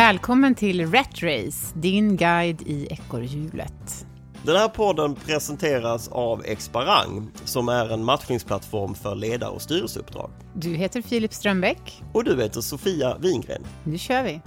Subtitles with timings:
[0.00, 4.06] Välkommen till Rat Race, din guide i ekorrhjulet.
[4.42, 10.30] Den här podden presenteras av Exparang som är en matchningsplattform för ledare och styrelseuppdrag.
[10.54, 12.02] Du heter Filip Strömbäck.
[12.12, 13.62] Och du heter Sofia Wingren.
[13.84, 14.40] Nu kör vi!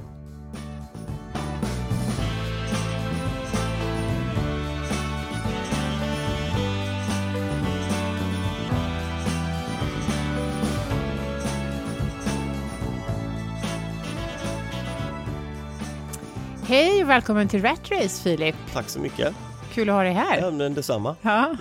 [17.04, 18.56] Hej och välkommen till Rat Race, Filip.
[18.74, 19.36] Tack så mycket.
[19.74, 20.42] Kul att ha dig här.
[20.42, 21.16] Ja, men detsamma.
[21.22, 21.58] Ja.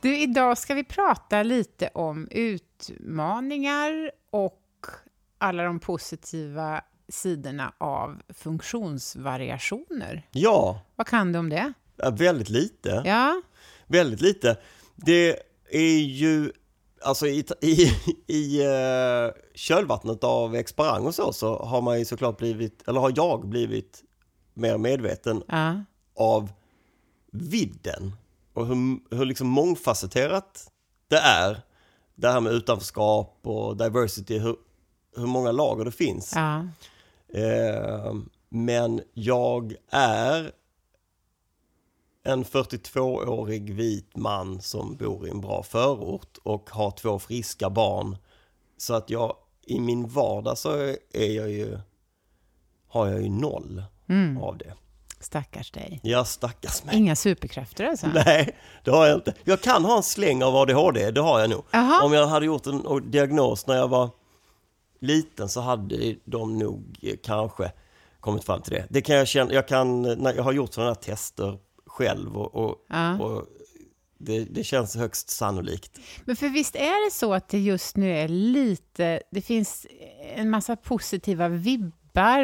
[0.00, 4.62] Du, idag ska vi prata lite om utmaningar och
[5.38, 10.26] alla de positiva sidorna av funktionsvariationer.
[10.30, 11.72] Ja, Vad kan du om det?
[11.96, 13.02] ja, väldigt lite.
[13.04, 13.42] Ja,
[13.86, 14.56] Väldigt lite.
[14.96, 15.36] Det
[15.70, 16.52] är ju,
[17.02, 17.92] alltså i, i,
[18.26, 23.12] i eh, kölvattnet av Exparang och så, så har man ju såklart blivit, eller har
[23.16, 24.04] jag blivit
[24.60, 26.52] mer medveten ja, av
[27.32, 28.12] vidden
[28.52, 30.70] och hur, hur liksom mångfacetterat
[31.08, 31.62] det är.
[32.14, 34.56] Det här med utanförskap och diversity, hur,
[35.16, 36.32] hur många lager det finns.
[36.36, 36.66] ja.
[37.40, 38.14] Eh,
[38.48, 40.52] men jag är
[42.22, 48.16] en 42-årig vit man som bor i en bra förort och har två friska barn.
[48.76, 50.72] Så att jag i min vardag så
[51.12, 51.78] är jag ju,
[52.88, 53.82] har jag ju noll
[54.40, 54.74] av det.
[55.20, 56.00] Stackars dig.
[56.02, 56.96] Jag stackars mig.
[56.96, 58.06] Inga superkrafter alltså?
[58.14, 59.34] Nej, det har jag inte.
[59.44, 61.64] Jag kan ha en släng av ADHD, det har jag nog.
[61.70, 62.04] Jaha.
[62.04, 64.10] Om jag hade gjort en diagnos när jag var
[65.00, 67.72] liten så hade de nog eh, kanske
[68.20, 68.86] kommit fram till det.
[68.90, 72.54] Det kan jag känna, jag kan, när jag har gjort sådana här tester själv och,
[72.54, 73.18] och, Ja.
[73.18, 73.46] och
[74.18, 75.98] det, det känns högst sannolikt.
[76.24, 79.86] Men för visst är det så att det just nu är lite, det finns
[80.36, 81.92] en massa positiva vibbar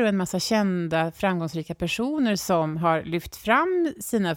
[0.00, 4.36] och en massa kända framgångsrika personer som har lyft fram sina,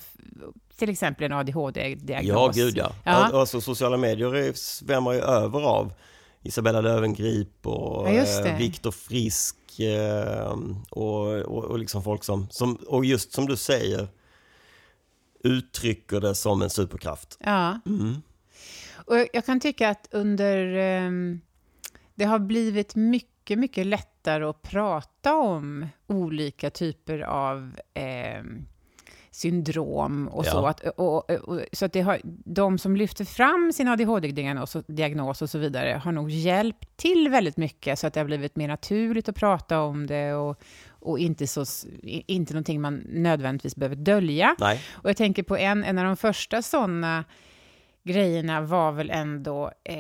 [0.78, 2.58] till exempel en ADHD-diagnos.
[2.58, 2.92] Ja, gud ja.
[3.04, 3.12] Ja.
[3.12, 5.94] Alltså sociala medier svämmar ju över av
[6.44, 10.58] Isabella Löwengrip och Ja, eh, Viktor Frisk eh,
[10.90, 14.08] och, och, och liksom folk som, som, och just som du säger,
[15.44, 17.38] uttrycker det som en superkraft.
[17.40, 17.80] Ja.
[17.86, 18.16] Mm.
[18.96, 20.76] Och jag kan tycka att under...
[20.76, 21.42] ehm,
[22.20, 28.66] det har blivit mycket, mycket lättare att prata om olika typer av ehm,
[29.32, 30.52] syndrom och Ja.
[30.52, 30.66] så.
[30.66, 34.84] Att, och, och, och, så att det har, de som lyfter fram sin ADHD-diagnos och,
[34.88, 38.56] diagnos och så vidare har nog hjälpt till väldigt mycket så att det har blivit
[38.56, 41.66] mer naturligt att prata om det och, och inte, så,
[42.04, 44.56] inte någonting man nödvändigtvis behöver dölja.
[44.60, 47.26] Nej, Och jag tänker på en, en av de första sådana
[48.04, 49.96] grejerna var väl ändå eh,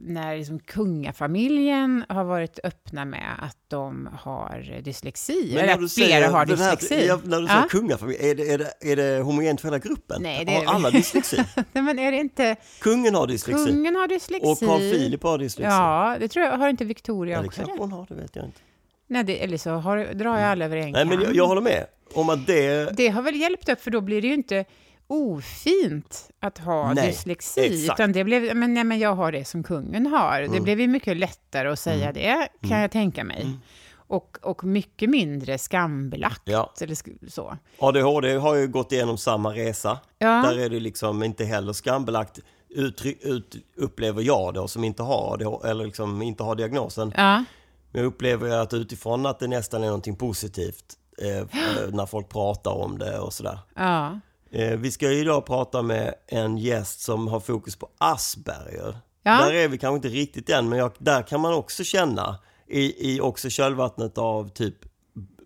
[0.00, 5.92] när liksom kungafamiljen har varit öppna med att de har dyslexi, eller när du att
[5.92, 7.06] flera säger har den här- dyslexi.
[7.06, 7.66] ja, när du säger Ja.
[7.70, 10.22] kungafamilj, är det, är, det, är det homogent för hela gruppen?
[10.22, 11.36] Nej, det har är det alla dyslexi?
[11.72, 12.56] Nej, men är det inte...
[12.80, 13.66] Kungen har dyslexi.
[13.66, 14.46] Kungen har dyslexi.
[14.52, 15.72] Och Carl Philip har dyslexi.
[15.74, 16.58] Ja, det tror jag.
[16.58, 17.80] Har inte Victoria Ja, det också kanske det?
[17.82, 18.58] hon har, det vet jag inte.
[19.06, 21.22] Nej, det, eller så har, drar jag alla över en Nej, men kam.
[21.26, 22.96] jag, jag håller med om att det...
[22.96, 24.64] Det har väl hjälpt upp, för då blir det ju inte
[25.08, 27.60] ofint att ha Nej, dyslexi.
[27.60, 28.00] exakt.
[28.00, 30.40] Utan det blev, men, nej, men jag har det som kungen har.
[30.40, 30.52] Mm.
[30.52, 33.58] Det blev ju mycket lättare att säga det, kan jag tänka mig.
[33.94, 36.42] Och, och mycket mindre skambelagt.
[36.44, 36.72] Ja.
[36.80, 37.56] Eller så.
[37.78, 39.98] ADHD har ju gått igenom samma resa.
[40.18, 40.28] Ja.
[40.28, 42.38] Där är det liksom inte heller skambelagt,
[42.68, 47.12] uttryck, ut, upplever jag då, som inte har ADHD, eller liksom inte har diagnosen.
[47.16, 47.44] Ja.
[47.92, 50.84] Men jag upplever att utifrån att det nästan är någonting positivt
[51.22, 51.46] eh,
[51.92, 53.58] när folk pratar om det och sådär.
[53.74, 54.20] Ja.
[54.50, 58.98] Eh, vi ska idag prata med en gäst som har fokus på Asperger.
[59.22, 59.32] Ja.
[59.44, 63.14] Där är vi kanske inte riktigt än, men jag, där kan man också känna i,
[63.14, 64.74] i också kölvattnet av typ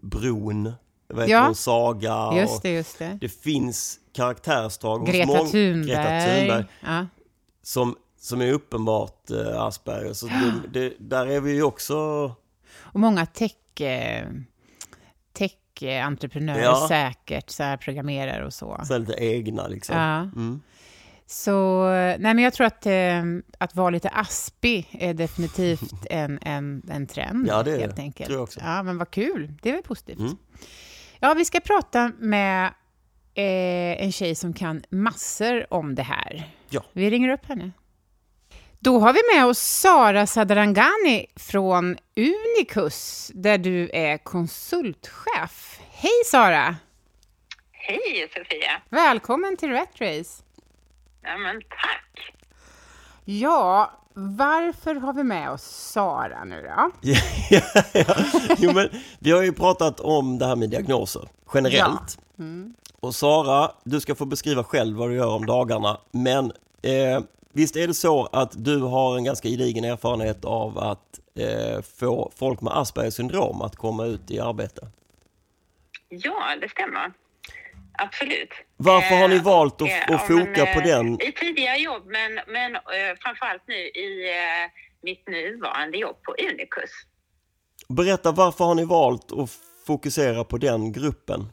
[0.02, 0.72] Bron,
[1.14, 1.44] vet Ja.
[1.46, 3.18] hon, Saga Just det, just det.
[3.20, 5.86] det finns karaktärsdrag hos Greta mång- Thunberg.
[5.88, 7.06] Greta Thunberg Ja.
[7.62, 10.12] som, som är uppenbart eh, Asperger.
[10.12, 11.96] Så det, det, där är vi ju också...
[12.78, 13.80] Och många tech...
[13.80, 14.28] eh,
[15.78, 16.86] Tech-entreprenörer Ja.
[16.88, 18.80] säkert, så här programmerare och så.
[18.84, 19.96] Så lite egna liksom.
[19.96, 20.18] Ja.
[20.20, 20.60] Mm.
[21.26, 23.22] Så, nej men jag tror att, eh,
[23.58, 27.48] att vara lite aspig är definitivt en, en, en trend.
[27.48, 28.02] Ja, det är helt det.
[28.02, 28.26] enkelt.
[28.26, 28.60] Tror jag också.
[28.60, 29.52] Ja, men vad kul.
[29.62, 30.18] Det är väl positivt.
[30.18, 30.36] Mm.
[31.20, 32.64] Ja, vi ska prata med
[33.34, 36.50] eh, en tjej som kan massor om det här.
[36.68, 36.82] Ja.
[36.92, 37.70] Vi ringer upp henne.
[38.84, 45.80] Då har vi med oss Sara Sadarangani från Unicus, där du är konsultchef.
[45.90, 46.76] Hej Sara!
[47.72, 48.82] Hej Sofia!
[48.90, 50.42] Välkommen till Rat Race.
[51.22, 52.34] Ja, men tack!
[53.24, 56.90] Ja, varför har vi med oss Sara nu då?
[57.00, 57.20] ja,
[57.92, 58.16] ja.
[58.58, 58.88] Jo, men
[59.18, 62.18] vi har ju pratat om det här med diagnoser generellt.
[62.36, 62.44] Ja.
[62.44, 62.74] Mm.
[63.00, 66.00] Och Sara, du ska få beskriva själv vad du gör om dagarna.
[66.10, 66.52] Men
[66.82, 67.20] eh,
[67.52, 72.32] visst är det så att du har en ganska gedigen erfarenhet av att eh, få
[72.36, 74.88] folk med Aspergers syndrom att komma ut i arbete?
[76.08, 77.12] Ja, det stämmer.
[77.98, 78.48] Absolut.
[78.76, 81.22] Varför har ni eh, valt att, eh, att foka på den?
[81.22, 84.32] I tidigare jobb, men, men eh, framförallt nu i
[85.02, 86.90] mitt nuvarande jobb på Unicus.
[87.88, 89.50] Berätta, varför har ni valt att
[89.86, 91.46] fokusera på den gruppen?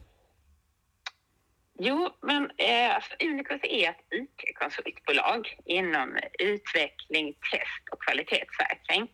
[1.82, 9.08] Jo, men eh, alltså, Unicus är ett IT-konsultbolag inom utveckling, test och kvalitetssäkring.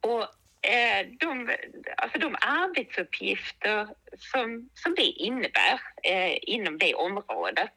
[0.00, 0.22] Och
[0.70, 1.56] eh, de,
[1.96, 3.88] alltså de arbetsuppgifter
[4.18, 7.72] som, som det innebär eh, inom det området,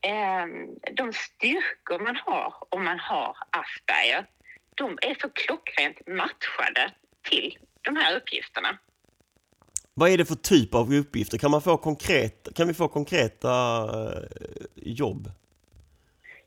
[0.00, 0.46] eh,
[0.92, 4.26] de styrkor man har om man har Asperger,
[4.74, 6.92] de är så klockrent matchade
[7.22, 8.78] till de här uppgifterna.
[9.96, 11.38] Vad är det för typ av uppgifter?
[11.38, 13.50] Kan, man få konkret, kan vi få konkreta
[13.92, 14.22] eh,
[14.74, 15.30] jobb?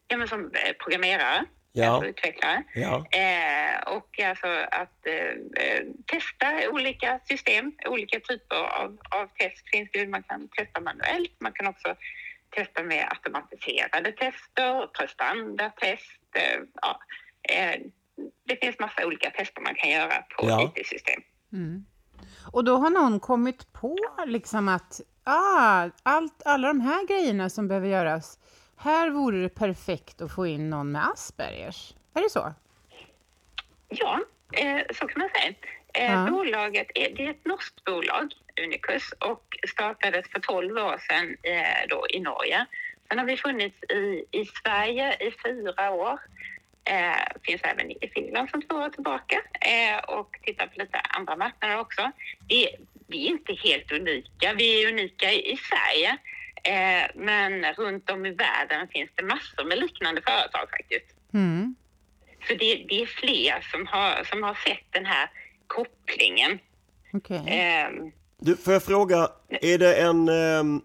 [0.07, 1.89] Ja, men som eh, programmerare, ja.
[1.89, 2.63] alltså utvecklare.
[2.75, 3.05] Ja.
[3.11, 9.89] Eh, och alltså att eh, eh, testa olika system, olika typer av, av test finns
[9.93, 10.07] det.
[10.07, 11.95] Man kan testa manuellt, man kan också
[12.49, 16.21] testa med automatiserade tester, prestandatest.
[16.35, 16.99] Eh, ja.
[18.43, 20.71] det finns massa olika tester man kan göra på ja.
[20.75, 21.21] IT-system.
[21.53, 21.85] Mm.
[22.51, 27.67] Och då har någon kommit på liksom att ah, allt, alla de här grejerna som
[27.67, 28.39] behöver göras,
[28.77, 31.93] här vore det perfekt att få in någon med Aspergers.
[32.13, 32.53] Är det så?
[33.89, 34.19] Ja,
[34.53, 35.53] eh, så kan man säga.
[35.93, 36.27] Eh, ja.
[36.31, 38.33] Bolaget är, det är ett norskt bolag,
[38.65, 42.65] Unicus, och startades för 12 år sedan eh, då i Norge.
[43.09, 46.19] Sen har vi funnits i, i Sverige i fyra år
[46.89, 51.35] Eh, finns även i Finland som två år tillbaka eh, och tittar på lite andra
[51.35, 52.11] marknader också.
[52.47, 52.67] Vi,
[53.07, 54.53] vi är inte helt unika.
[54.57, 56.17] Vi är unika i, i Sverige,
[56.63, 61.15] eh, men runt om i världen finns det massor med liknande företag faktiskt.
[61.33, 61.75] Mm.
[62.47, 65.29] Så det, det, är fler som har, som har sett den här
[65.67, 66.59] kopplingen.
[67.13, 67.47] Okay.
[67.47, 67.89] Eh,
[68.39, 69.29] du, får jag fråga,
[69.61, 70.81] är det en um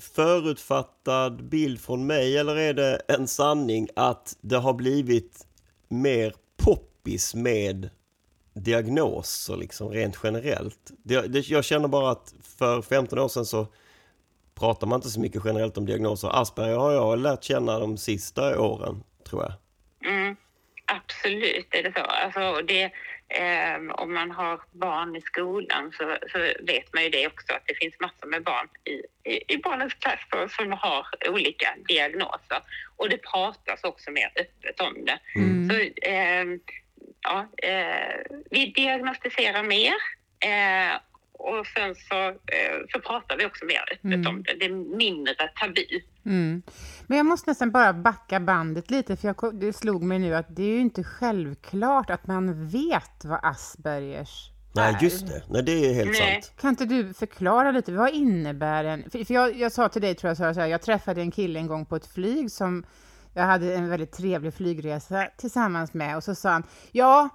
[0.00, 5.46] förutfattad bild från mig eller är det en sanning att det har blivit
[5.88, 7.90] mer poppis med
[8.54, 10.90] diagnoser liksom rent generellt?
[11.02, 13.66] Det, det, jag känner bara att för 15 år sedan så
[14.54, 16.40] pratar man inte så mycket generellt om diagnoser.
[16.40, 19.52] Asperger har jag lärt känna de sista åren, tror jag.
[20.12, 20.36] Mm,
[20.86, 22.00] absolut är det så.
[22.00, 22.92] Alltså, det,
[23.28, 27.66] Eh, om man har barn i skolan så, så, vet man ju det också att
[27.66, 28.92] det finns massor med barn i,
[29.30, 30.20] i, i barnens klass
[30.56, 32.60] som har olika diagnoser.
[32.96, 35.18] Och det pratas också mer öppet om det.
[35.36, 35.70] Mm.
[35.70, 35.76] Så,
[36.08, 36.44] eh,
[37.22, 38.20] ja, eh,
[38.50, 39.94] vi diagnostiserar mer
[40.40, 40.96] eh,
[41.38, 44.26] och sen så, eh, så pratar vi också mer öppet mm.
[44.26, 44.54] om det.
[44.60, 46.00] Det är mindre tabu.
[46.26, 46.62] Mm.
[47.06, 50.56] Men jag måste nästan bara backa bandet lite, för jag, det slog mig nu att
[50.56, 55.42] det är ju inte självklart att man vet vad Aspergers Nej, just det.
[55.48, 56.42] Nej, det är helt Nej.
[56.42, 56.52] sant.
[56.60, 59.10] Kan inte du förklara lite, vad innebär en...
[59.10, 61.66] För jag, jag sa till dig, tror jag, så här, jag träffade en kille en
[61.66, 62.84] gång på ett flyg som
[63.34, 66.62] jag hade en väldigt trevlig flygresa tillsammans med och så sa han,
[66.92, 67.28] ja,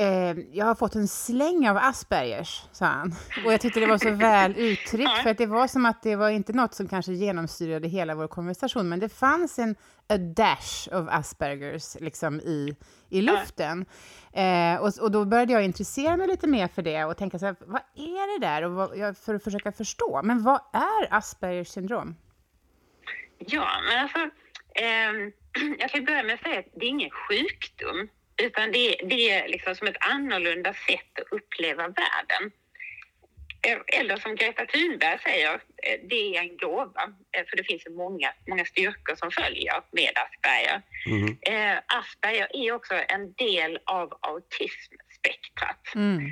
[0.00, 3.14] Eh, jag har fått en släng av Aspergers, sa han.
[3.44, 6.16] Och jag tyckte det var så väl uttryckt, för att det var som att det
[6.16, 9.76] var inte något som kanske genomstyrade hela vår konversation, men det fanns en
[10.08, 12.76] a dash of Aspergers liksom i,
[13.08, 13.86] i luften.
[14.32, 17.46] Eh, och, och då började jag intressera mig lite mer för det och tänka så
[17.46, 18.62] här, vad är det där?
[18.62, 20.20] Och vad, för att försöka förstå.
[20.24, 22.16] Men vad är Aspergers syndrom?
[23.38, 24.18] Ja, men alltså,
[24.74, 25.32] eh,
[25.78, 28.08] jag kan börja med att säga att det är ingen sjukdom
[28.42, 32.52] utan det, det är liksom som ett annorlunda sätt att uppleva världen.
[33.86, 37.02] Eller som Greta Thunberg säger, eh, det är en gåva.
[37.32, 40.82] Eh, för det finns många, många styrkor som följer med Asperger.
[41.06, 41.38] Mm.
[41.42, 45.94] Eh, Asperger är också en del av autismspektrat.
[45.94, 46.30] Mm.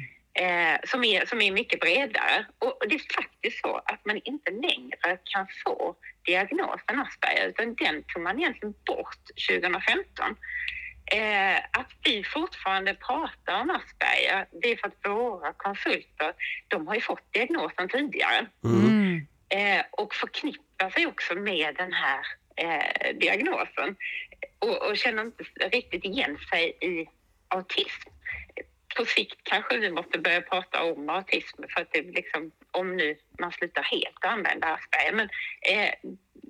[0.85, 2.47] Som, är, som är mycket bredare.
[2.59, 5.97] Och, och, det är faktiskt så att man inte längre kan få
[6.27, 10.37] diagnosen Asperger, utan den tog man egentligen bort 2015.
[11.13, 16.35] Eh, att vi fortfarande pratar om Asperger, det är för att våra konsulter,
[16.69, 18.47] de har ju fått diagnosen tidigare.
[18.65, 19.27] Mm.
[19.49, 22.21] Eh, och förknippar sig också med den här
[22.57, 23.97] eh, diagnosen
[24.59, 27.09] och, och, känner inte riktigt igen sig i
[27.49, 28.11] autism.
[28.97, 33.17] På sikt kanske vi måste börja prata om autism för att det liksom, om nu
[33.41, 35.13] man slutar helt använda Asperger.
[35.13, 35.29] Men
[35.73, 35.91] eh,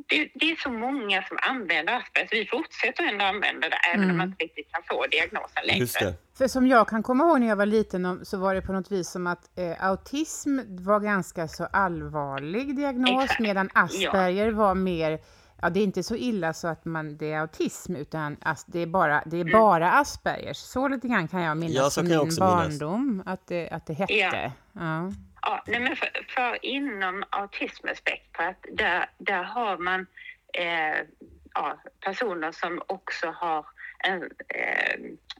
[0.08, 4.04] det, det, är så många som använder Asperger, så vi fortsätter ändå använda det även
[4.04, 4.10] mm.
[4.10, 6.14] om man inte riktigt kan få diagnosen längre.
[6.38, 8.92] För som jag kan komma ihåg när jag var liten så var det på något
[8.92, 13.40] vis som att eh, autism var ganska så allvarlig diagnos Exakt.
[13.40, 14.52] medan Asperger ja.
[14.52, 15.18] var mer
[15.62, 18.36] Ja, det är inte så illa så att man, det är autism, utan
[18.66, 19.52] det är bara, det är mm.
[19.52, 20.56] bara Aspergers.
[20.56, 24.14] Så lite grann kan jag minnas ja, från min barndom, att det, att det hette.
[24.14, 24.50] Ja.
[24.72, 25.12] ja.
[25.48, 30.06] Ja, nej men för, för inom autismspektrat, där, där har man
[30.52, 31.06] eh,
[31.54, 33.66] ja, personer som också har
[33.98, 34.94] en, eh,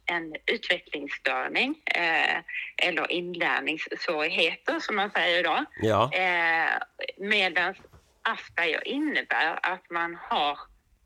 [0.05, 2.37] en utvecklingsstörning eh,
[2.77, 5.65] eller inlärningssvårigheter som man säger då.
[5.83, 6.13] Ja.
[6.13, 6.71] Eh,
[7.17, 7.75] Medan
[8.23, 10.59] Asperger innebär att man har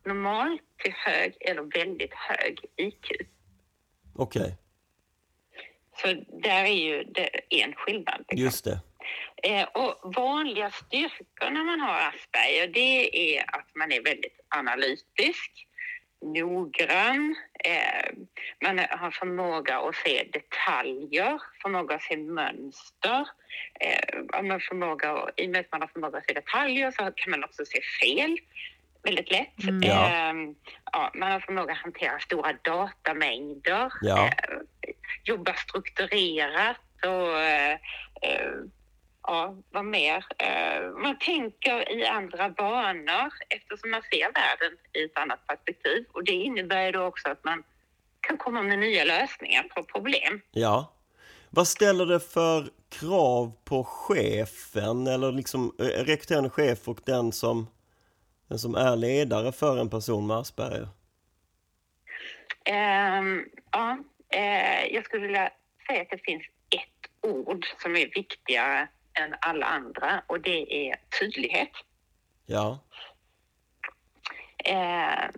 [0.03, 3.11] normal till hög eller väldigt hög IQ.
[4.15, 4.41] Okej.
[4.41, 4.51] Okay.
[5.97, 6.07] Så
[6.41, 8.17] där är ju det en skillnad.
[8.19, 8.45] Liksom.
[8.45, 8.79] Just det.
[9.43, 15.67] Eh, och vanliga styrkor när man har Asperger, det är att man är väldigt analytisk,
[16.21, 18.11] noggrann, eh,
[18.63, 23.27] man har förmåga att se detaljer, förmåga att se mönster.
[23.79, 27.31] Eh, man förmåga, I och med att man har förmåga att se detaljer så kan
[27.31, 28.37] man också se fel
[29.03, 29.63] väldigt lätt.
[29.63, 29.81] Mm.
[29.83, 30.07] Ja.
[30.07, 30.33] Eh,
[30.91, 34.25] ja, man har förmåga att hantera stora datamängder, ja.
[34.25, 34.57] eh,
[35.23, 37.41] jobba strukturerat och
[39.23, 40.25] ja, vad mer?
[40.37, 46.05] Eh, man tänker i andra banor eftersom man ser världen i ett annat perspektiv.
[46.13, 47.63] Och det innebär då också att man
[48.21, 50.41] kan komma med nya lösningar på problem.
[50.51, 50.93] Ja.
[51.49, 57.67] Vad ställer det för krav på chefen eller liksom eh, rekryterande chef och den som,
[58.47, 60.87] den som är ledare för en person med Asperger?
[62.69, 63.97] Um, ja,
[64.35, 65.49] uh, jag skulle vilja
[65.87, 68.87] säga att det finns ett ord som är viktigare
[69.21, 71.71] än alla andra och det är tydlighet.
[72.45, 72.79] Ja.
[74.57, 75.29] Eh,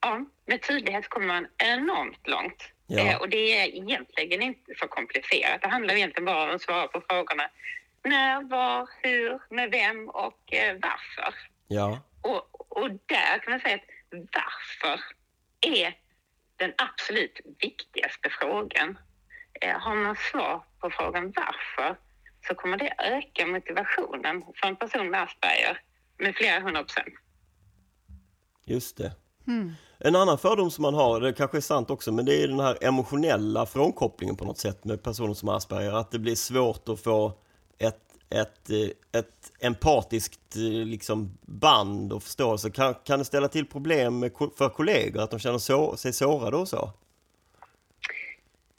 [0.00, 2.72] ja, med tydlighet kommer man enormt långt.
[2.86, 3.00] Ja.
[3.00, 5.62] Eh, och det är egentligen inte så komplicerat.
[5.62, 7.50] Det handlar egentligen bara om att svara på frågorna
[8.04, 11.34] när, var, hur, med vem och eh, varför.
[11.68, 12.00] Ja.
[12.22, 15.00] Och, och där kan man säga att varför
[15.60, 15.94] är
[16.56, 18.98] den absolut viktigaste frågan.
[19.60, 21.96] Eh, har man svar på frågan varför
[22.48, 25.80] så kommer det öka motivationen för en person med Asperger
[26.18, 27.14] med flera hundra procent.
[28.64, 29.12] Just det.
[29.46, 29.72] Mm.
[29.98, 32.60] En annan fördom som man har, det kanske är sant också, men det är den
[32.60, 36.88] här emotionella frånkopplingen på något sätt med personer som har Asperger, att det blir svårt
[36.88, 37.32] att få
[37.78, 38.00] ett,
[38.30, 38.70] ett,
[39.12, 42.70] ett empatiskt liksom, band och förståelse.
[42.70, 46.68] Kan, kan det ställa till problem för kollegor, att de känner så, sig sårade och
[46.68, 46.92] så?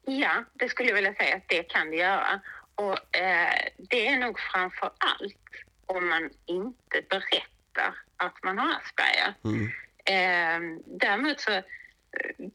[0.06, 2.42] Ja, det skulle jag vilja säga att det kan det göra.
[2.78, 5.48] Och eh, det är nog framför allt
[5.86, 9.34] om man inte berättar att man har Asperger.
[9.44, 9.66] Mm.
[10.06, 11.64] Eh, däremot så, eh,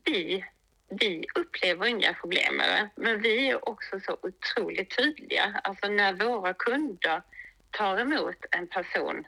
[0.05, 0.45] vi,
[0.89, 5.61] vi upplever inga problem med det, men vi är också så otroligt tydliga.
[5.65, 7.23] Alltså när våra kunder
[7.71, 9.27] tar emot en person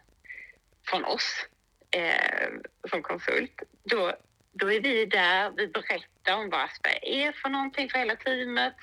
[0.86, 1.46] från oss
[1.90, 2.48] eh,
[2.90, 4.16] som konsult, då,
[4.52, 8.74] då är vi där, vi berättar om vad Asperger är för någonting för hela teamet.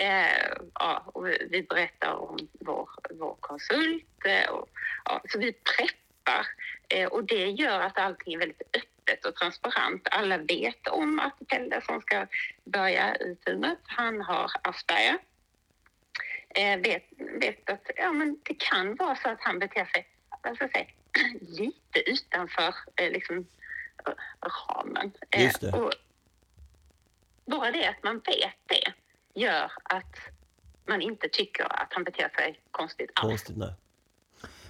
[0.00, 4.26] Eh, ja, och vi berättar om vår, vår konsult.
[4.26, 4.68] Eh, och,
[5.04, 6.46] ja, så vi preppar
[6.88, 10.08] eh, och det gör att allting är väldigt öppet och transparent.
[10.10, 12.26] Alla vet om att Pelle som ska
[12.64, 15.18] börja i teamet, han har Asperger.
[16.48, 17.04] Eh, vet,
[17.40, 20.08] vet att ja, men det kan vara så att han beter sig
[20.40, 20.86] alltså, säga,
[21.40, 23.46] lite utanför eh, liksom,
[24.68, 25.12] ramen.
[25.30, 25.92] Eh, och
[27.44, 28.92] bara det att man vet det
[29.34, 30.16] gör att
[30.86, 33.30] man inte tycker att han beter sig konstigt alls.
[33.30, 33.74] Konstigt, nej.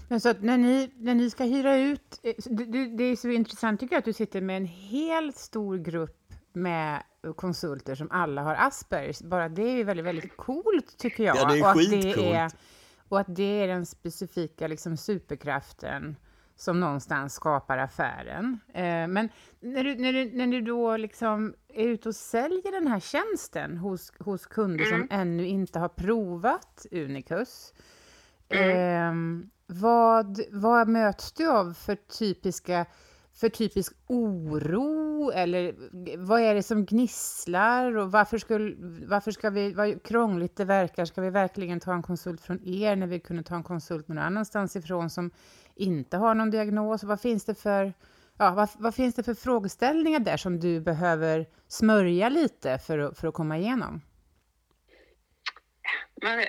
[0.09, 3.29] Men så att när ni, när ni ska hyra ut, eh, det, det är så
[3.29, 7.03] intressant tycker jag att du sitter med en helt stor grupp med
[7.37, 9.21] konsulter som alla har Aspergers.
[9.21, 11.37] Bara det är väldigt, väldigt coolt tycker jag.
[11.37, 12.57] Ja, det är och skitcoolt.
[13.09, 16.17] Och att det är den specifika liksom, superkraften
[16.61, 18.61] som någonstans skapar affären.
[18.75, 19.29] Eh, men
[19.61, 23.77] när du, när, du, när du då liksom är ute och säljer den här tjänsten
[23.77, 25.01] hos, hos kunder mm.
[25.01, 27.75] som ännu inte har provat Unicus,
[28.49, 29.41] mm.
[29.41, 32.87] eh, vad, vad möts du av för typiska
[33.41, 35.75] för typisk oro eller
[36.17, 41.05] vad är det som gnisslar och varför, skulle, varför ska vi, vad krångligt det verkar,
[41.05, 44.19] ska vi verkligen ta en konsult från er när vi kunde ta en konsult någon
[44.19, 45.31] annanstans ifrån som
[45.75, 47.03] inte har någon diagnos?
[47.05, 47.93] Vad finns det för,
[48.39, 53.29] ja, vad, vad finns det för frågeställningar där som du behöver smörja lite för, för
[53.29, 54.01] att komma igenom?
[56.23, 56.47] Man eh,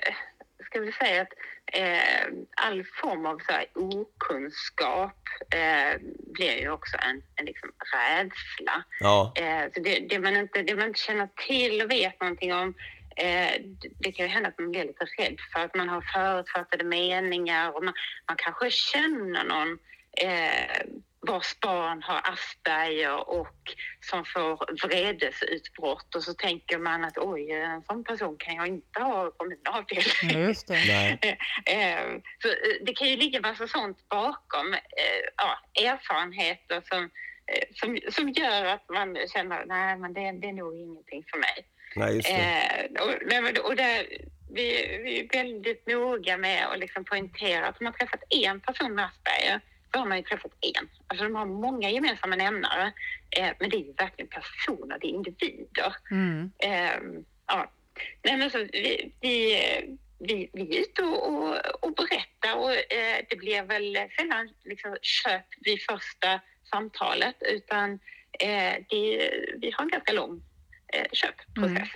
[0.66, 1.34] ska väl säga att
[1.74, 5.18] eh, all form av så här, okunskap
[5.54, 6.00] eh,
[6.34, 8.84] blir ju också en, en liksom, rädsla.
[9.00, 12.54] Ja, Eh, så det, det, man inte, det man inte känner till och vet någonting
[12.54, 12.74] om
[13.18, 13.52] eh,
[14.00, 17.76] det- kan ju hända att man blir lite rädd för att man har förutfattade meningar
[17.76, 17.94] och man,
[18.28, 19.80] man kanske känner någon
[20.18, 20.82] eh,
[21.28, 27.84] vars barn har Asperger och som får vredesutbrott och så tänker man att oj, en
[27.84, 30.48] sån person kan jag inte ha på min avdelning.
[30.48, 30.74] Just det.
[30.74, 31.20] nej.
[31.66, 34.80] Eh, så eh, det kan ju ligga massa sånt bakom, eh,
[35.38, 37.10] ja, erfarenheter som,
[37.74, 41.68] som, som gör att man känner nej men det, det är nog ingenting för mig.
[41.96, 43.60] Nej, just det.
[43.62, 44.08] Och, där,
[44.54, 48.96] vi, vi är väldigt noga med att liksom poängtera att om man träffat en person
[48.96, 49.62] med Asperger
[49.94, 50.90] så har man ju träffat en.
[51.08, 52.94] Alltså de har många gemensamma nämnare
[53.38, 55.96] eh, men det är ju verkligen personer, det är individer.
[56.12, 56.52] Mm.
[56.60, 57.72] Ehm, ja.
[58.24, 59.58] Nej, men så vi, vi,
[60.20, 64.98] vi, vi är ute och, och, och berättar och eh, det blir väl sällan liksom,
[65.02, 66.40] köp vid första
[66.72, 68.00] samtalet utan
[68.40, 70.42] eh, det, vi har en ganska lång
[70.94, 71.90] eh, köpprocess.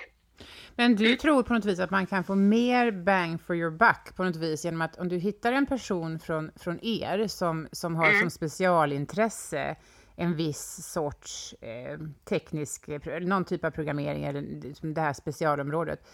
[0.75, 4.15] Men du tror på något vis att man kan få mer bang for your buck
[4.15, 7.95] på något vis genom att om du hittar en person från, från er som, som
[7.95, 9.75] har som specialintresse
[10.15, 16.07] en viss sorts eh, teknisk, eller någon typ av programmering eller liksom det här specialområdet.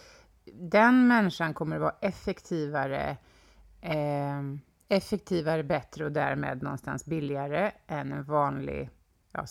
[0.54, 3.18] Den människan kommer att vara effektivare,
[3.82, 4.42] eh,
[4.88, 8.90] effektivare, bättre och därmed någonstans billigare än en vanlig
[9.32, 9.46] ja,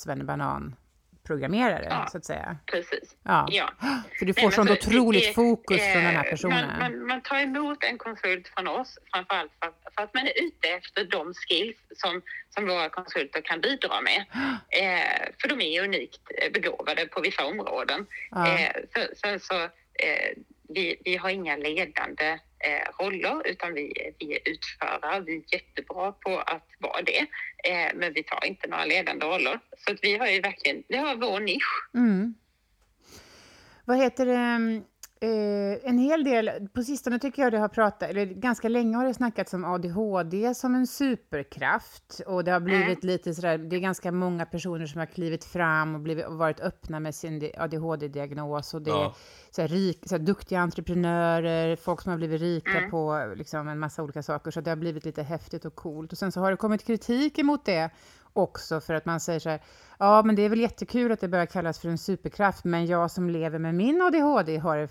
[1.26, 2.06] svennebanan-programmerare, Ja.
[2.12, 2.56] så att säga.
[2.66, 3.16] Precis.
[3.22, 3.48] Ja.
[3.50, 3.70] Ja.
[4.18, 6.66] För du Nej, får men sånt så otroligt det- fokus från den här eh, personen.
[6.66, 10.42] Man, man, man tar emot en konsult från oss framförallt för, för att man är
[10.46, 12.22] ute efter de skills som,
[12.54, 14.24] som våra konsulter kan bidra med.
[14.72, 16.20] Eh, för de är unikt
[16.54, 18.06] begåvade på vissa områden.
[18.30, 18.58] Ja.
[18.58, 19.62] Eh, så så, så
[20.04, 20.30] eh,
[20.74, 25.20] vi, vi har inga ledande eh, roller utan vi, vi är utförare.
[25.20, 27.26] Vi är jättebra på att vara det.
[27.70, 29.60] Eh, men vi tar inte några ledande roller.
[29.78, 31.88] Så att vi har ju verkligen, vi har vår nisch.
[31.94, 32.34] Mm.
[33.84, 34.82] Vad heter det?
[35.22, 39.04] Eh, en hel del, på sistone tycker jag det har pratat, eller ganska länge har
[39.06, 42.20] det snackats om ADHD som en superkraft.
[42.26, 45.94] Och det har blivit lite sådär, det är ganska många personer som har klivit fram
[45.94, 49.14] och blivit, och varit öppna med sin ADHD-diagnos och det är Ja.
[49.50, 53.78] så här, rik, så här, duktiga entreprenörer, folk som har blivit rika på liksom, en
[53.78, 56.12] massa olika saker, så det har blivit lite häftigt och coolt.
[56.12, 57.90] Och sen så har det kommit kritik emot det
[58.32, 59.60] också för att man säger så här,
[59.98, 63.10] ja men det är väl jättekul att det börjar kallas för en superkraft, men jag
[63.10, 64.88] som lever med min ADHD har det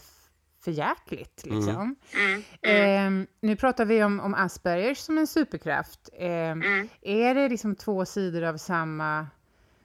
[0.59, 1.95] f- för jäkligt liksom.
[2.13, 2.41] Mm.
[2.61, 6.09] Ehm, nu pratar vi om, om Aspergers som en superkraft.
[6.19, 6.87] Ehm, Mm.
[7.01, 9.27] Är det liksom två sidor av samma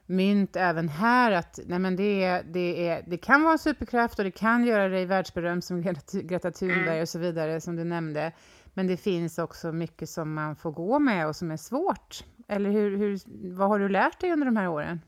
[0.06, 1.32] mynt även här?
[1.32, 4.64] Att nej men det, är, det, är, det kan vara en superkraft och det kan
[4.64, 8.32] göra dig världsberömd som Greta, Greta Thunberg och så vidare som du nämnde.
[8.76, 12.24] Men det finns också mycket som man får gå med och som är svårt.
[12.48, 13.18] Eller hur, hur,
[13.56, 15.00] vad har du lärt dig under de här åren?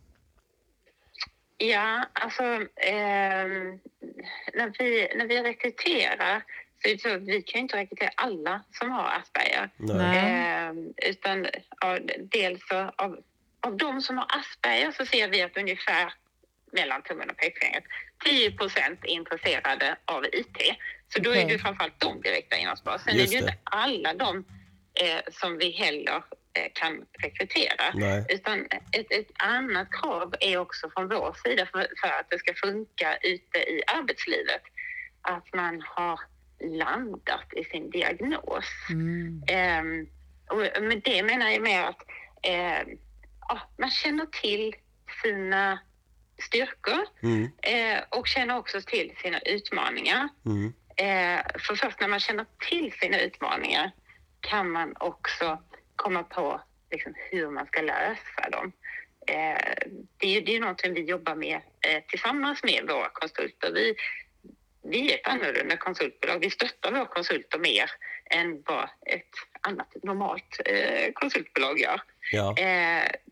[1.58, 2.42] Ja, alltså
[2.76, 3.78] ehm,
[4.54, 6.42] när, vi, när vi rekryterar
[6.82, 9.70] så det så vi kan ju inte rekrytera alla som har Asperger.
[10.14, 11.46] Ehm, utan
[11.80, 13.18] ja, dels så av,
[13.60, 16.12] av de som har Asperger så ser vi att ungefär
[16.72, 17.84] mellan tummen och pekfingret
[18.24, 20.58] 10 procent är intresserade av IT.
[21.08, 21.52] Så då är Okej.
[21.56, 22.98] det framförallt de direkta innehavsbara.
[22.98, 24.44] Sen Just är det ju inte alla de
[25.00, 26.22] eh, som vi heller eh,
[26.74, 27.84] kan rekrytera.
[27.94, 28.26] Nej.
[28.28, 32.54] Utan ett, ett annat krav är också från vår sida för, för att det ska
[32.54, 34.62] funka ute i arbetslivet.
[35.22, 36.20] Att man har
[36.60, 38.64] landat i sin diagnos.
[38.90, 39.42] Mm.
[39.48, 40.06] Ehm,
[40.50, 42.02] och med det menar jag mer att
[42.42, 42.88] ehm,
[43.48, 44.74] ja, man känner till
[45.22, 45.78] sina
[46.42, 47.50] styrkor Mm.
[47.62, 50.28] eh, och känner också till sina utmaningar.
[50.46, 50.72] Mm.
[50.96, 53.90] Eh, för först när man känner till sina utmaningar
[54.40, 55.62] kan man också
[55.96, 58.72] komma på liksom, hur man ska lösa dem.
[59.28, 59.74] Eh,
[60.18, 63.72] det, är, ju- det är någonting vi jobbar med eh, tillsammans med våra konsulter.
[63.72, 63.94] Vi,
[64.82, 66.38] vi är ett annorlunda konsultbolag.
[66.40, 67.90] Vi stöttar våra konsulter mer
[68.30, 69.30] än vad ett
[69.60, 72.00] annat normalt eh, konsultbolag gör.
[72.32, 72.54] Ja.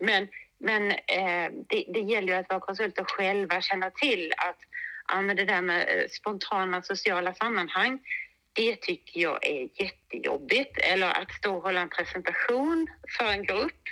[0.01, 0.89] Men men
[1.69, 4.59] det, det gäller ju att våra konsulter själva känner till att
[5.09, 7.99] ja, men det där med spontana sociala sammanhang,
[8.55, 10.79] det tycker jag är jättejobbigt.
[10.79, 12.87] Eller att stå och hålla en presentation
[13.19, 13.83] för en grupp,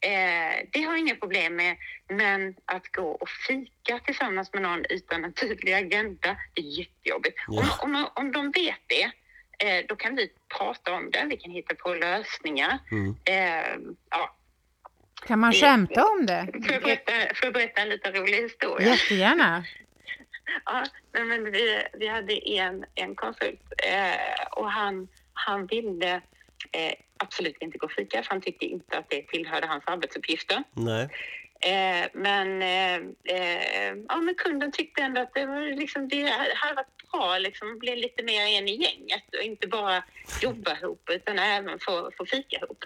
[0.00, 1.76] eh, det har jag inga problem med.
[2.08, 7.36] Men att gå och fika tillsammans med någon utan en tydlig agenda, det är jättejobbigt.
[7.48, 7.78] Ja.
[7.82, 9.10] Om, om, om de vet det,
[9.66, 12.78] eh, då kan vi prata om det, vi kan hitta på lösningar.
[12.90, 13.16] Mm.
[13.24, 14.36] Eh, ja,
[15.26, 16.48] Kan man skämta om det?
[16.52, 18.88] Får jag berätta, får jag berätta en liten rolig historia?
[18.88, 19.64] Jättegärna.
[20.64, 26.14] Ja, men vi, vi hade en, en konsult eh, och han, han ville
[26.72, 30.62] eh, absolut inte gå och fika för han tyckte inte att det tillhörde hans arbetsuppgifter.
[30.72, 31.08] Nej.
[31.60, 32.94] Eh, men, eh,
[33.36, 36.22] eh, ja, men kunden tyckte ändå att det, var liksom, det
[36.54, 40.04] hade varit bra liksom, att bli lite mer en i gänget och inte bara
[40.40, 42.84] jobba ihop utan även få, få fika ihop.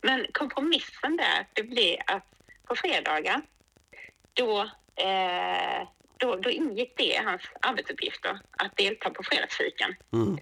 [0.00, 2.26] Men kompromissen där, det blev att
[2.64, 3.42] på fredagar,
[4.32, 4.60] då,
[4.96, 5.88] eh,
[6.22, 9.94] då, då ingick det i hans arbetsuppgifter att delta på fredagsfikan.
[10.12, 10.38] Mm.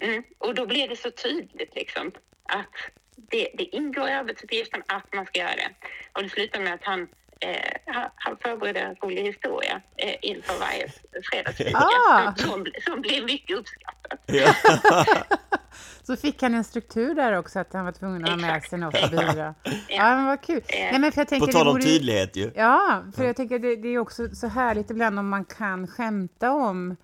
[0.00, 0.22] Mm.
[0.38, 2.74] Och då blev det så tydligt liksom att
[3.16, 5.70] det, det ingår i arbetsuppgiften att man ska göra det.
[6.12, 7.08] Och det slutade med att han,
[7.40, 7.56] eh,
[8.18, 10.88] han- förberedde en rolig historia eh, inför varje
[11.30, 12.34] fredagsfika Ah.
[12.36, 14.20] som, som blev mycket uppskattat.
[14.26, 14.54] Ja.
[16.02, 18.78] Så fick han en struktur där också, att han var tvungen att ha med sig
[18.78, 19.54] något att bidra.
[19.88, 20.56] Ja, men vad kul.
[20.68, 22.50] Eh, Nej, men för jag tänker, På tal om tydlighet ju.
[22.54, 26.52] Ja, för jag tänker det, det är också så härligt ibland om man kan skämta
[26.52, 26.96] om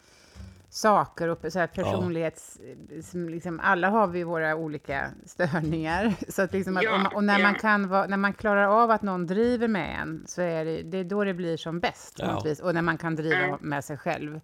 [0.75, 2.59] saker och så här personlighets...
[3.03, 6.15] Som liksom, alla har vi våra olika störningar.
[6.29, 7.59] Så att liksom att, Ja, man- och när, man ja.
[7.61, 10.99] kan vara, när man klarar av att någon driver med en så är det, det
[10.99, 12.15] är då det blir som bäst.
[12.19, 12.41] Ja.
[12.45, 12.61] vis.
[12.61, 13.59] Och när man kan driva Mm.
[13.61, 14.41] med sig själv.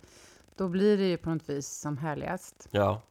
[0.56, 2.68] Då blir det ju på något vis som härligast.
[2.70, 3.02] Ja.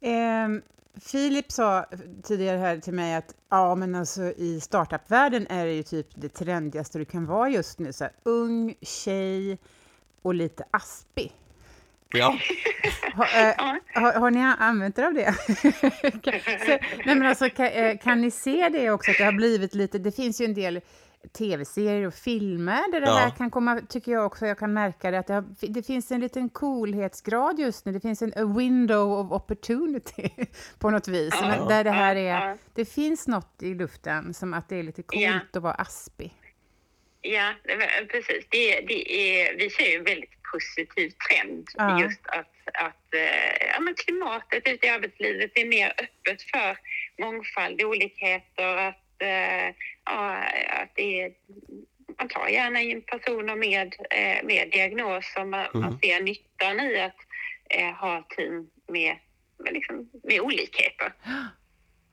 [0.00, 0.62] Ehm,
[1.00, 1.86] Filip sa
[2.22, 6.28] tidigare här till mig att ja, men alltså, i startup-världen är det ju typ det
[6.28, 7.92] trendigaste du kan vara just nu.
[7.92, 9.58] Så här, ung, tjej
[10.22, 11.32] och lite aspig.
[12.12, 12.38] Ja.
[13.14, 13.78] Ha, eh, Ja.
[13.94, 15.24] har, har ni använt er av det?
[16.22, 19.32] Kan- så, nej men alltså, kan, eh, kan ni se det också, att det har
[19.32, 19.98] blivit lite...
[19.98, 20.80] Det finns ju en del
[21.38, 23.14] tv-serier och filmer där det Ja.
[23.14, 26.12] här kan komma, tycker jag också, jag kan märka det, att det, har, det finns
[26.12, 27.92] en liten coolhetsgrad just nu.
[27.92, 30.30] Det finns en a window of opportunity
[30.78, 31.34] på något vis.
[31.40, 31.48] Ja.
[31.48, 32.58] Men där det här är...
[32.74, 35.38] Det finns något i luften som att det är lite coolt Ja.
[35.52, 36.32] att vara aspig.
[37.22, 37.54] Ja,
[38.10, 38.46] precis.
[38.50, 42.02] Det, det är, vi ser ju en väldigt positiv trend Ja.
[42.02, 46.78] just att, att eh, ja, men klimatet ute i arbetslivet är mer öppet för
[47.20, 50.36] mångfald, olikheter, att, eh, ja,
[50.68, 51.32] att det är,
[52.18, 55.44] man tar gärna in personer med, eh, med diagnoser.
[55.44, 55.98] Man, man Mm.
[55.98, 57.16] ser nyttan i att
[58.00, 59.16] ha team med,
[59.58, 61.12] med, liksom, med olikheter.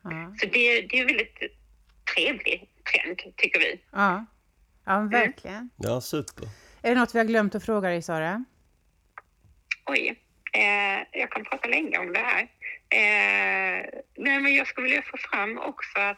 [0.03, 1.39] Ja, Så det, det är en väldigt
[2.15, 3.79] trevlig trend, tycker vi.
[3.91, 4.25] ja.
[4.89, 5.69] Ja verkligen.
[5.77, 6.47] Ja, super.
[6.81, 8.45] Är det något vi har glömt att fråga dig, Sara?
[9.85, 10.23] Oj,
[10.53, 12.41] eh, jag kan prata länge om det här.
[12.89, 16.17] Eh, nej, men jag skulle vilja få fram också att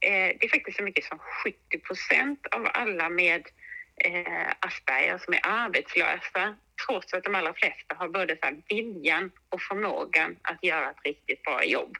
[0.00, 3.42] eh, det är faktiskt så mycket som 70 procent av alla med
[4.04, 6.56] eh, Asperger som är arbetslösa
[6.86, 11.04] trots att de allra flesta har både så här viljan och förmågan att göra ett
[11.04, 11.96] riktigt bra jobb.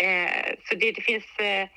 [0.00, 1.68] Eh, så det, det finns eh,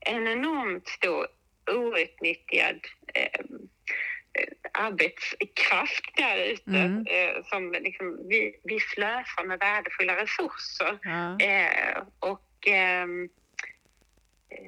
[0.00, 1.26] en enormt stor
[1.70, 2.80] outnyttjad
[3.14, 7.06] eh, eh, arbetskraft där ute Mm.
[7.06, 10.98] eh, som liksom, vi, vi slösar med värdefulla resurser.
[11.02, 11.38] Ja.
[11.46, 13.28] Eh, och ehm,
[14.48, 14.58] eh,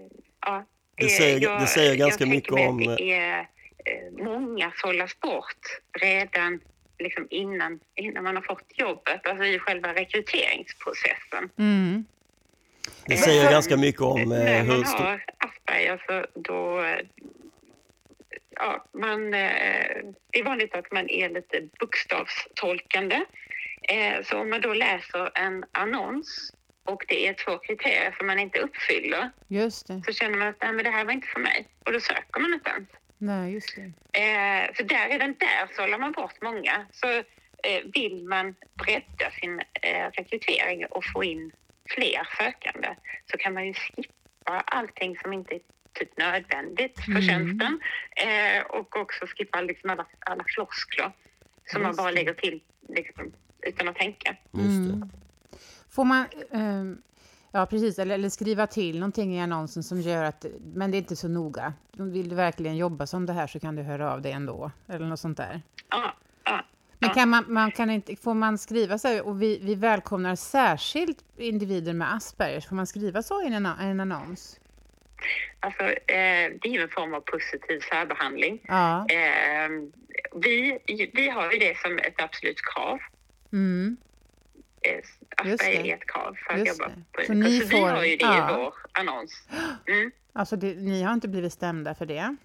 [0.40, 3.40] ja, Det säger- det säger ganska jag mycket om- att Det är
[3.84, 6.60] eh, många sållas bort redan
[6.98, 11.50] liksom innan, innan man har fått jobbet, alltså i själva rekryteringsprocessen.
[11.58, 12.04] Mm.
[13.08, 15.04] Det säger ganska mycket om eh, När hur man stor...
[15.04, 16.80] har Asperger så då...
[16.84, 16.98] eh,
[18.60, 19.96] Ja, man, eh,
[20.32, 23.24] det är vanligt att man är lite bokstavstolkande.
[23.82, 26.52] Eh, Så om man då läser en annons
[26.84, 30.02] och det är två kriterier som man inte uppfyller Just det.
[30.06, 32.40] så känner man att Nej, men det här var inte för mig och då söker
[32.40, 32.88] man inte ens.
[33.18, 33.82] Nej, just det.
[34.20, 36.86] Eh, för där, redan där sållar man bort många.
[36.92, 37.08] Så
[37.62, 41.52] eh, vill man bredda sin eh, rekrytering och få in
[41.94, 42.96] fler sökande
[43.30, 45.60] så kan man ju skippa allting som inte är
[45.92, 47.22] typ nödvändigt för Mm.
[47.22, 47.80] tjänsten
[48.16, 51.12] eh, och också skippa liksom alla, alla floskler
[51.72, 54.36] som man bara lägger till liksom, utan att tänka.
[54.54, 55.10] Mm.
[55.90, 56.26] Får man...
[56.52, 57.02] ehm,
[57.52, 57.98] ja, precis.
[57.98, 60.46] Eller, eller skriva till någonting i annonsen som gör att...
[60.60, 61.72] Men det är inte så noga.
[61.92, 64.70] Vill du verkligen jobba som det här så kan du höra av dig ändå.
[64.88, 65.62] Eller något sånt där.
[65.90, 66.14] Ja.
[67.08, 70.34] Men kan man, man kan inte, får man skriva så här, och vi, vi välkomnar
[70.36, 74.60] särskilt individer med Aspergers, får man skriva så i en, en annons?
[75.60, 78.60] Alltså, eh, det är ju en form av positiv särbehandling.
[78.68, 79.06] Ja.
[79.10, 79.68] Eh,
[80.42, 80.78] vi,
[81.14, 82.98] vi har ju det som ett absolut krav.
[83.52, 83.96] Mm.
[84.82, 87.82] Eh, Asperger är ett krav för att Just jobba på Så ni Så får- vi
[87.84, 88.50] har ju det ja.
[88.50, 89.48] i vår annons.
[89.86, 90.10] Mm.
[90.32, 92.36] Alltså, det, ni har inte blivit stämda för det?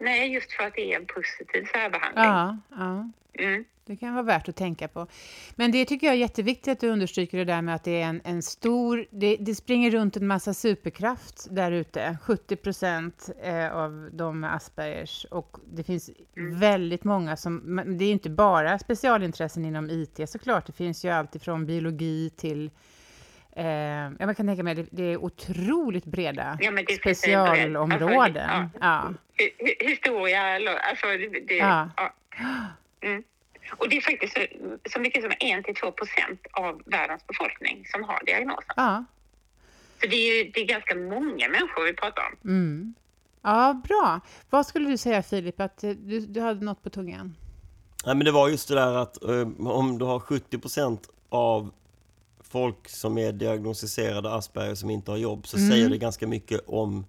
[0.00, 2.24] Nej, just för att det är en positiv särbehandling.
[2.24, 3.10] Ja, ja.
[3.34, 3.64] Mm.
[3.90, 5.06] Det kan vara värt att tänka på.
[5.54, 8.06] Men det tycker jag är jätteviktigt att du understryker det där med att det är
[8.06, 9.06] en, en stor...
[9.10, 12.18] Det, det springer runt en massa superkraft där ute.
[12.22, 15.26] 70 procent eh, av de med Aspergers.
[15.30, 17.82] Och det finns väldigt många som...
[17.98, 20.66] Det är inte bara specialintressen inom IT såklart.
[20.66, 22.70] Det finns ju allt ifrån biologi till...
[23.60, 26.90] Eh, ja, man kan tänka mig det, det är otroligt breda Ja, bredd.
[27.00, 28.50] specialområden.
[28.50, 29.12] Alltså, ja.
[29.38, 30.42] Hi- Historia,
[30.90, 31.40] alltså det...
[31.48, 31.90] det Ja.
[31.96, 32.12] ja.
[33.00, 33.22] Mm.
[33.76, 34.40] Och det är faktiskt så,
[34.90, 38.74] så mycket som 1-2 procent av världens befolkning som har diagnosen.
[38.76, 39.04] ja.
[40.02, 42.50] Så det är ju det är ganska många människor vi pratar om.
[42.50, 42.94] Mm.
[43.42, 44.20] Ja, bra.
[44.50, 47.36] Vad skulle du säga Filip, att eh, du, du hade något på tungan?
[48.06, 51.70] Nej, men det var just det där att eh, om du har 70% av
[52.50, 55.70] folk som är diagnostiserade Asperger som inte har jobb så Mm.
[55.70, 57.06] säger det ganska mycket om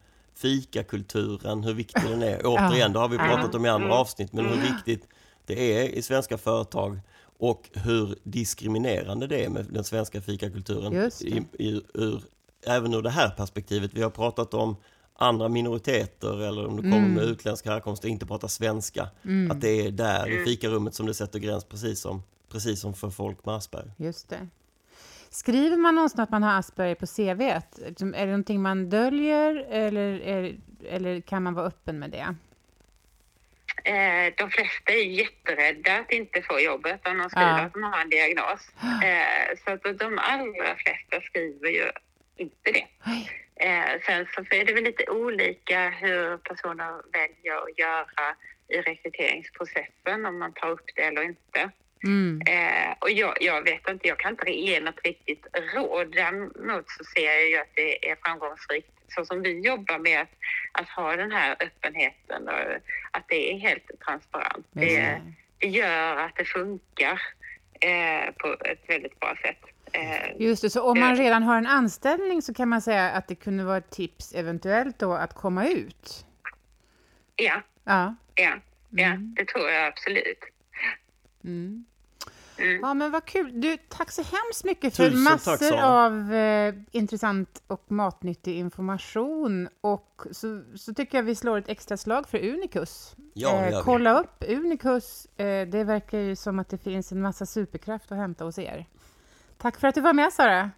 [0.66, 2.42] fikakulturen, hur viktig den är.
[2.46, 5.08] Återigen, det har vi pratat om i andra avsnitt, men hur viktigt
[5.46, 7.00] det är i svenska företag
[7.40, 10.94] och hur diskriminerande det är med den svenska fikakulturen.
[11.22, 12.22] I, i, ur,
[12.68, 13.92] även ur det här perspektivet.
[13.94, 14.76] Vi har pratat om
[15.16, 17.14] andra minoriteter eller om du kommer Mm.
[17.14, 19.10] med utländsk härkomst och inte pratar svenska.
[19.52, 23.10] Att det är där i fikarummet som det sätter gräns precis som, precis som för
[23.10, 23.92] folk med Asperger.
[23.98, 24.48] Just det.
[25.34, 27.42] Skriver man någonstans att man har Asperger på CV?
[27.42, 30.56] Är det någonting man döljer eller, är,
[30.90, 32.36] eller kan man vara öppen med det?
[33.84, 37.62] Eh, de flesta är jätterädda att inte få jobbet om de skriver Ja.
[37.62, 38.72] att de har en diagnos.
[39.04, 41.92] Eh, så att de allra flesta skriver ju
[42.38, 42.88] inte det.
[43.56, 48.36] Eh, sen så är det väl lite olika hur personer väljer att göra
[48.68, 51.70] i rekryteringsprocessen, om man tar upp det eller inte.
[52.04, 52.42] Mm.
[52.48, 56.12] Eh, och jag, jag vet inte, jag kan inte ge något riktigt råd.
[56.16, 60.30] Däremot så ser jag ju att det är framgångsrikt så som vi jobbar med att,
[60.72, 62.54] att ha den här öppenheten och
[63.12, 64.68] att det är helt transparent.
[64.72, 65.22] Just Det,
[65.60, 65.68] det.
[65.68, 67.22] gör att det funkar
[67.80, 69.58] eh, på ett väldigt bra sätt.
[69.94, 73.28] Eh, Just det, så om man redan har en anställning så kan man säga att
[73.28, 76.26] det kunde vara ett tips eventuellt då att komma ut?
[77.36, 78.16] ja, Ja.
[78.36, 78.54] ja,
[78.90, 80.40] ja, det tror jag absolut.
[81.44, 81.86] Mm.
[82.62, 82.80] Mm.
[82.82, 83.62] Ja, men vad kul.
[83.62, 85.86] Du, tack så hemskt mycket för Tusen tack, massor Sara.
[85.88, 89.70] av eh, intressant och matnyttig information.
[89.82, 93.16] Och så, så tycker jag vi slår ett extra slag för Unicus.
[93.34, 93.84] Ja, eh, vi.
[93.84, 95.26] kolla upp Unicus.
[95.26, 98.86] Eh, det verkar ju som att det finns en massa superkraft att hämta hos er.
[99.58, 100.72] Tack för att du var med, Sara.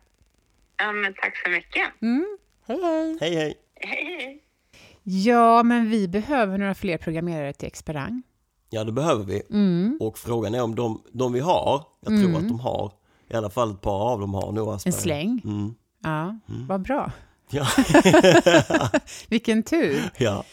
[0.78, 2.02] Ja, men tack så mycket.
[2.02, 2.38] Mm.
[2.68, 3.18] Hej, hej.
[3.22, 3.54] Hej hej!
[3.76, 4.44] Hej, hej.
[5.04, 8.24] Ja, men vi behöver några fler programmerare till Experang.
[8.74, 9.42] Ja det behöver vi.
[9.50, 9.98] Mm.
[10.02, 12.92] Och frågan är om de, de vi har, jag tror att de har,
[13.30, 14.98] i alla fall ett par av dem har nog En Asperger.
[14.98, 15.42] släng.
[15.46, 15.76] Mm.
[16.04, 17.12] Ja, vad bra.
[17.50, 17.68] Ja.
[19.30, 20.12] Vilken tur.
[20.18, 20.44] ja.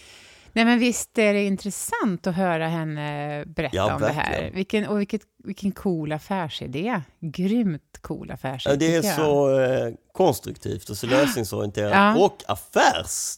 [0.52, 4.30] Nej, men visst är det intressant att höra henne berätta Ja, om det här.
[4.30, 4.54] verkligen.
[4.54, 7.00] Vilken, och vilket, vilken cool affärsidé.
[7.20, 8.76] Grymt cool affärsidé.
[8.76, 12.24] Det är så eh, konstruktivt och så lösningsorienterat Ja.
[12.24, 13.36] och affärs...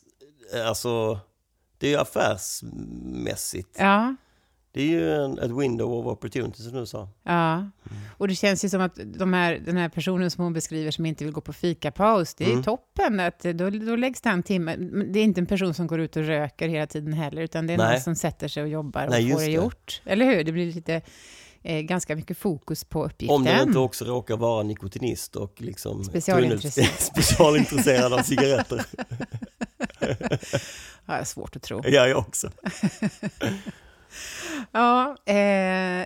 [0.66, 1.18] Alltså,
[1.78, 3.76] det är ju affärsmässigt.
[3.78, 4.14] Ja,
[4.74, 7.08] Det är ju en, ett window of opportunity som du sa.
[7.22, 7.70] ja.
[8.18, 11.06] Och det känns ju som att de här, den här personen som hon beskriver som
[11.06, 12.62] inte vill gå på fikapaus, det är Mm.
[12.62, 13.20] toppen.
[13.20, 14.76] Att då, då läggs det en timme.
[15.12, 17.72] Det är inte en person som går ut och röker hela tiden heller, utan det
[17.72, 17.92] är Nej.
[17.92, 20.02] någon som sätter sig och jobbar och Nej, får det gjort.
[20.04, 20.44] Eller hur?
[20.44, 21.00] Det blir lite,
[21.62, 23.36] eh, ganska mycket fokus på uppgiften.
[23.36, 26.88] Om den inte också råkar vara nikotinist och liksom Specialintresserad.
[26.98, 28.84] specialintresserad av cigaretter.
[31.06, 31.80] Ja, det är svårt att tro.
[31.84, 32.50] Ja, jag också.
[34.72, 35.34] Ja, eh,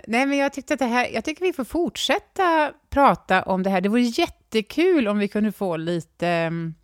[0.07, 3.71] nej men jag tyckte att det här, jag tycker vi får fortsätta prata om det
[3.71, 3.81] här.
[3.81, 6.75] Det vore jättekul om vi kunde få lite mm,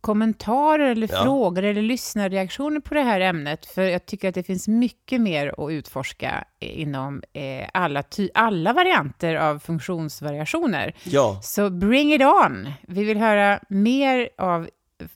[0.00, 1.22] kommentarer eller Ja.
[1.22, 5.54] frågor eller lyssnarreaktioner på det här ämnet, för jag tycker att det finns mycket mer
[5.66, 10.94] att utforska inom eh, alla, ty- alla varianter av funktionsvariationer.
[11.04, 12.72] Ja, Så bring it on!
[12.82, 14.68] Vi vill höra mer av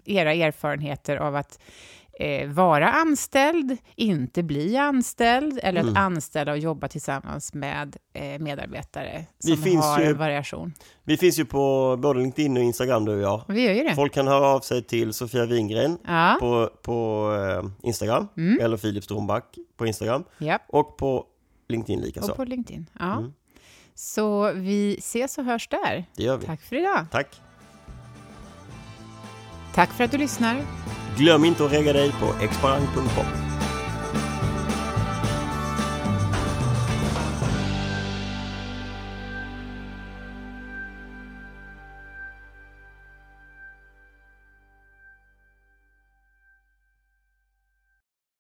[0.04, 1.58] era erfarenheter av att
[2.20, 5.92] eh, vara anställd, inte bli anställd, eller Mm.
[5.92, 10.72] att anställa och jobba tillsammans med eh, medarbetare Vi som finns har ju- variation.
[11.04, 13.42] vi finns ju på både LinkedIn och Instagram du och jag.
[13.48, 13.94] Vi gör ju det.
[13.94, 17.28] Folk kan höra av sig till Sofia Wingren Ja, på, på
[17.62, 18.60] eh, Instagram, Mm.
[18.64, 19.44] eller Filip Stromback
[19.76, 20.58] på Instagram, ja.
[20.68, 21.24] och på
[21.68, 22.30] LinkedIn likaså.
[22.30, 22.86] och på LinkedIn.
[22.98, 23.12] Ja.
[23.18, 23.32] Mm.
[23.94, 26.04] Så vi ses och hörs där.
[26.16, 26.46] Det gör vi.
[26.46, 27.06] Tack för idag.
[27.10, 27.40] Tack.
[29.74, 30.56] Tack för att du lyssnar.
[31.16, 33.49] Glöm inte att regga dig på exparang.com.